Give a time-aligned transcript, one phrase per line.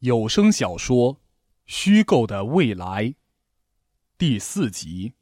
[0.00, 1.14] 有声小说
[1.66, 3.04] 《虚构的未来》
[4.16, 5.14] 第四集，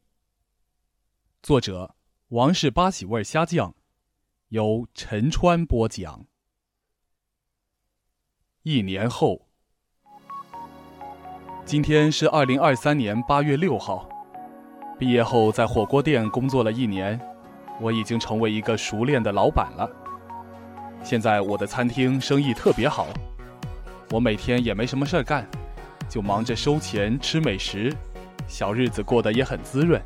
[1.43, 1.95] 作者
[2.29, 3.75] 王氏八喜味虾酱，
[4.49, 6.27] 由陈川播讲。
[8.65, 9.49] 一年后，
[11.65, 14.07] 今天是二零二三年八月六号。
[14.99, 17.19] 毕业后在火锅店工作了一年，
[17.81, 19.91] 我已经成为一个熟练的老板了。
[21.03, 23.07] 现在我的餐厅生意特别好。
[24.11, 25.49] 我每天也没什么事儿干，
[26.09, 27.93] 就忙着收钱、吃美食，
[28.47, 30.01] 小日子过得也很滋润。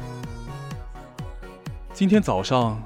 [1.93, 2.83] 今天早上，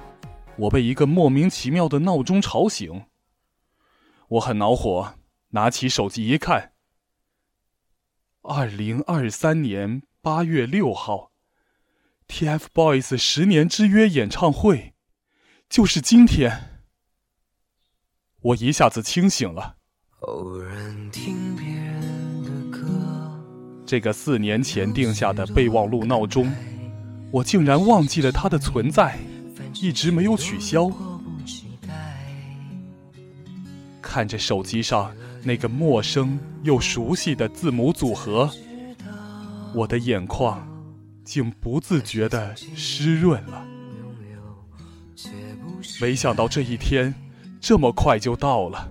[0.57, 3.05] 我被一个莫名其妙的闹钟吵醒。
[4.27, 5.15] 我很恼火，
[5.51, 6.73] 拿起手机一看，
[8.43, 11.31] 二零二三年八月六号
[12.27, 14.95] ，TFBOYS 十年之约演唱会，
[15.69, 16.83] 就是今天。
[18.41, 19.77] 我一下子清醒了。
[20.27, 22.89] 偶然听别人的歌，
[23.85, 26.51] 这个四年前定下的备忘录闹钟，
[27.31, 29.19] 我竟然忘记了它的存在，
[29.81, 30.91] 一直没有取消。
[34.01, 38.49] 看着手机上那个陌生又熟悉的字母组合，
[39.75, 40.67] 我的眼眶
[41.25, 43.67] 竟不自觉的湿润了。
[46.01, 47.13] 没想到这一天
[47.61, 48.89] 这么快就到了。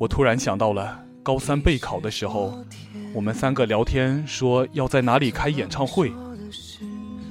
[0.00, 2.64] 我突然想到了高三备考的时候，
[3.12, 6.10] 我们三个聊天说要在哪里开演唱会。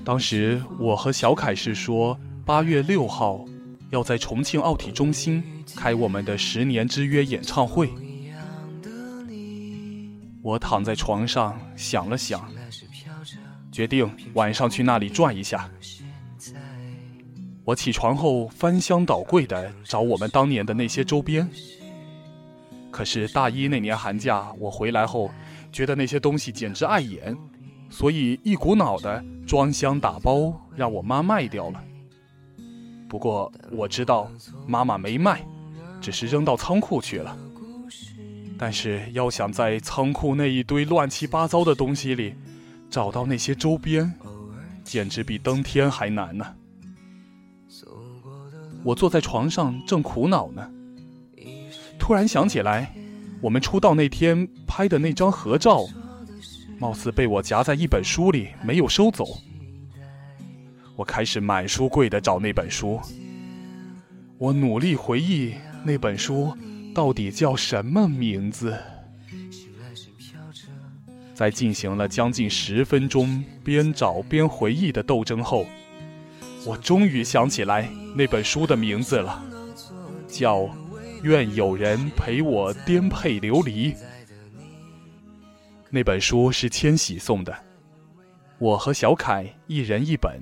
[0.06, 3.44] 当时我和小凯是说八月六号
[3.90, 5.44] 要在重庆奥体中心
[5.76, 7.90] 开我们的十年之约演唱会。
[10.44, 12.48] 我躺在床上想了想，
[13.72, 15.68] 决定晚上去那里转一下。
[17.64, 21.50] 我起床后翻箱倒柜的找我们当年的那些周边。
[22.92, 25.32] 可是大一那年寒假，我回来后，
[25.72, 27.38] 觉得那些东西简直碍眼，
[27.90, 31.84] 所以一股脑的装箱打包，让我妈卖掉了。
[33.08, 34.32] 不过我知道
[34.68, 35.46] 妈妈没卖，
[36.02, 37.38] 只是扔到仓库去了。
[38.58, 42.36] 但是要想在仓库那一堆乱七八糟的东西里，
[42.90, 44.14] 找到那些周边，
[44.84, 46.46] 简直比登天还难呢。
[48.84, 50.70] 我坐在床上正苦恼呢。
[52.10, 52.92] 突然想起来，
[53.40, 55.86] 我们出道那天拍的那张合照，
[56.80, 59.28] 貌似被我夹在一本书里，没有收走。
[60.96, 63.00] 我开始满书柜的找那本书。
[64.40, 65.54] 我努力回忆
[65.84, 66.52] 那本书
[66.96, 68.76] 到底叫什么名字。
[71.36, 75.68] 在进行了将近十分钟边找边回忆的斗争后，
[76.66, 79.46] 我终于想起来那本书的名字了，
[80.28, 80.68] 叫。
[81.22, 83.96] 愿有人陪我颠沛流离。
[85.90, 87.56] 那本书是千玺送的，
[88.58, 90.42] 我和小凯一人一本。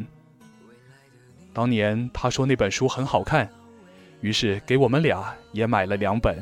[1.53, 3.49] 当年他说那本书很好看，
[4.21, 6.37] 于是给我们俩也买了两本。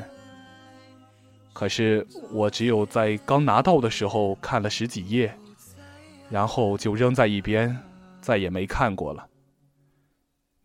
[1.52, 5.34] 可是我只有在刚拿到的时候看了十几页，
[6.28, 7.74] 然后就扔在一边，
[8.20, 9.26] 再也没看过了。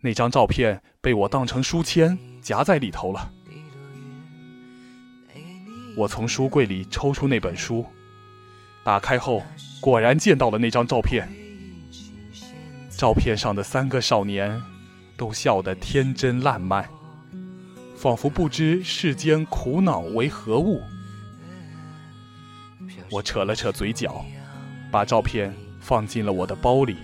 [0.01, 3.31] 那张照片被我当成书签夹在里头了。
[5.95, 7.85] 我从书柜里抽出那本书，
[8.83, 9.43] 打开后，
[9.79, 11.27] 果然见到了那张照片。
[12.89, 14.61] 照片上的三个少年，
[15.17, 16.87] 都笑得天真烂漫，
[17.95, 20.81] 仿佛不知世间苦恼为何物。
[23.09, 24.23] 我扯了扯嘴角，
[24.89, 26.95] 把照片放进了我的包里。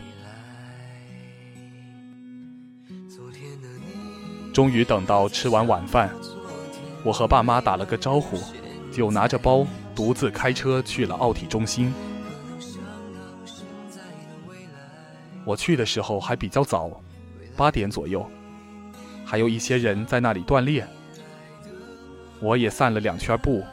[4.54, 6.10] 终于等到吃完晚饭，
[7.04, 8.40] 我和爸妈打了个招呼。
[8.98, 9.64] 就拿着包
[9.96, 11.94] 独自开车去了奥体中心。
[15.46, 16.90] 我去的时候还比较早，
[17.56, 18.28] 八点左右，
[19.24, 20.88] 还有一些人在那里锻炼。
[22.42, 23.64] 我也散了两圈步，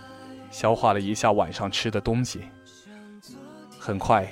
[0.50, 2.42] 消化了一下晚上吃的东西。
[3.78, 4.30] 很快，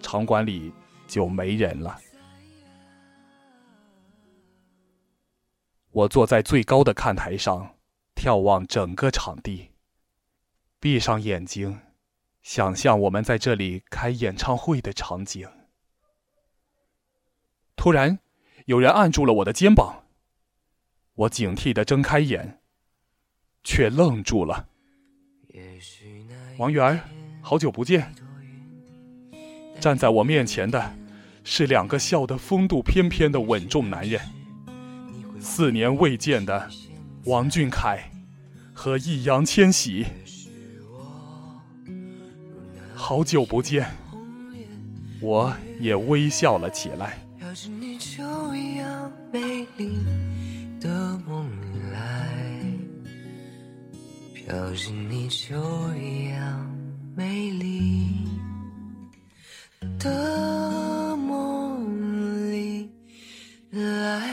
[0.00, 0.72] 场馆里
[1.06, 1.98] 就没人了。
[5.90, 7.74] 我坐在最高的看台上，
[8.14, 9.69] 眺望整个场地。
[10.80, 11.80] 闭上眼睛，
[12.42, 15.46] 想象我们在这里开演唱会的场景。
[17.76, 18.18] 突然，
[18.64, 20.04] 有人按住了我的肩膀。
[21.14, 22.62] 我警惕的睁开眼，
[23.62, 24.68] 却愣住了。
[26.56, 26.98] 王源，
[27.42, 28.14] 好久不见。
[29.78, 30.96] 站在我面前的，
[31.44, 34.18] 是两个笑得风度翩翩的稳重男人。
[35.38, 36.70] 四年未见的
[37.26, 38.10] 王俊凯。
[38.72, 40.06] 和易烊千玺。
[43.02, 43.90] 好久不见，
[45.22, 47.18] 我也微笑了起来。
[47.72, 48.22] 你就
[48.54, 49.66] 一样美
[57.50, 58.28] 丽
[59.98, 62.88] 的梦里
[63.70, 64.28] 来。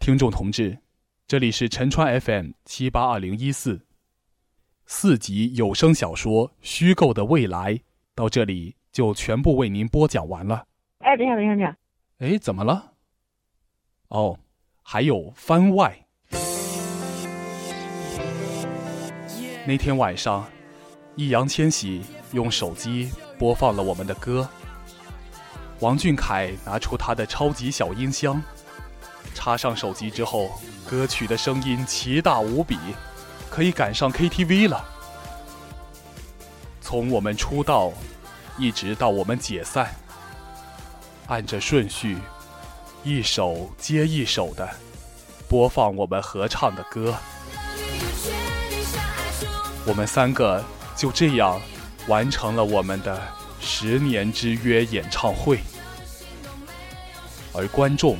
[0.00, 0.76] 听众同志，
[1.34, 3.84] 这里是陈川 FM 七八二零一四，
[4.86, 7.74] 四集有声小说《虚构的未来》
[8.14, 10.64] 到这里就全部为您播讲完了。
[10.98, 11.76] 哎，等一下，等一下，等一下。
[12.18, 12.92] 哎，怎么了？
[14.10, 14.38] 哦。
[14.80, 16.06] 还有番外。
[19.66, 20.48] 那天晚上，
[21.16, 22.00] 易烊千玺
[22.30, 24.48] 用手机播放了我们的歌。
[25.80, 28.40] 王俊凯拿出他的超级小音箱，
[29.34, 30.58] 插上手机之后，
[30.88, 32.78] 歌曲的声音奇大无比，
[33.50, 34.82] 可以赶上 KTV 了。
[36.80, 37.92] 从我们出道，
[38.56, 39.94] 一直到我们解散，
[41.26, 42.16] 按着顺序。
[43.02, 44.66] 一首接一首的
[45.46, 47.14] 播放我们合唱的歌，
[49.84, 50.64] 我们三个
[50.96, 51.60] 就这样
[52.06, 53.20] 完成了我们的
[53.60, 55.58] 十年之约演唱会，
[57.52, 58.16] 而观众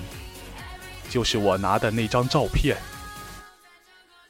[1.14, 2.76] 就是我拿的那张照片，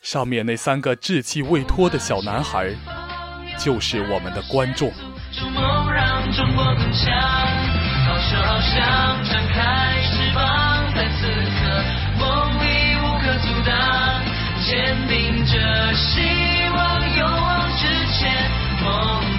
[0.03, 2.75] 上面那三个稚气未脱的小男孩，
[3.59, 4.93] 就是我们的观众。
[10.95, 11.83] 在此刻，
[12.19, 12.29] 梦
[12.61, 12.67] 里
[13.01, 14.21] 无可阻挡，
[14.67, 15.57] 坚定着
[15.95, 16.21] 希
[16.69, 18.51] 望，勇往直前，
[18.85, 19.34] 梦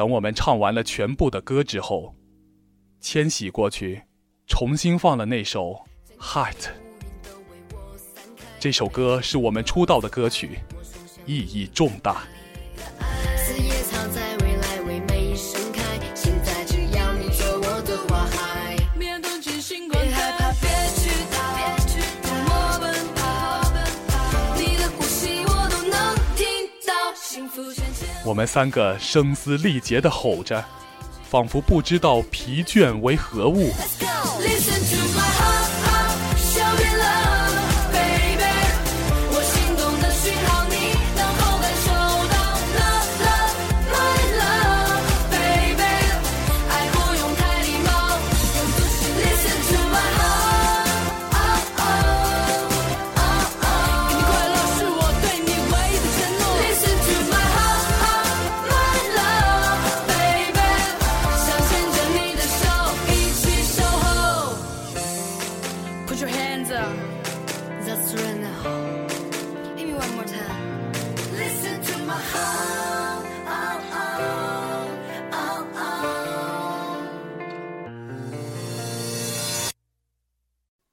[0.00, 2.14] 等我们唱完了全部的歌之后，
[3.02, 4.00] 千玺过去
[4.46, 5.78] 重新放了那首
[6.18, 6.54] 《Heart》。
[8.58, 10.60] 这首歌是我们出道的歌曲，
[11.26, 12.22] 意义重大。
[28.30, 30.64] 我们三个声嘶力竭地吼着，
[31.28, 33.72] 仿佛不知道疲倦为何物。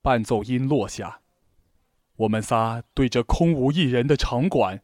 [0.08, 1.20] 伴奏音落下，
[2.16, 4.82] 我们仨对着空无一人的场馆，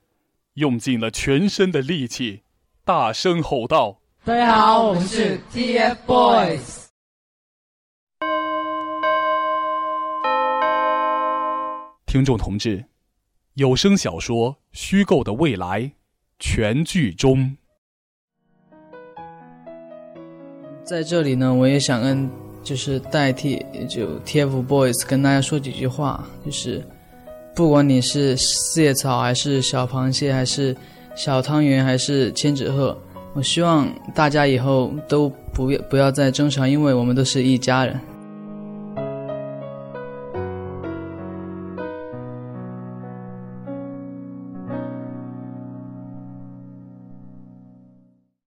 [0.55, 2.41] 用尽了全身的力气，
[2.83, 6.87] 大声吼道：“大家好，我们是 TFBOYS。”
[12.05, 12.83] 听众同志，
[13.53, 15.81] 有声小说《虚构的未来》
[16.37, 17.55] 全剧终。
[20.83, 22.42] 在这里呢，我也想跟。
[22.63, 26.81] 就是代替就 TFBOYS 跟大家说几句话，就是
[27.53, 30.75] 不管你是四叶草还是小螃蟹还是
[31.15, 32.97] 小汤圆还是千纸鹤，
[33.33, 37.99] 我希望大家以后都不要不要再争吵，因为我们都是一家人。